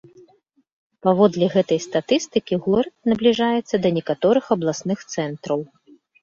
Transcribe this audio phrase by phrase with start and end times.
[1.07, 5.59] Паводле гэтай статыстыкі горад набліжаецца да некаторых абласных цэнтраў.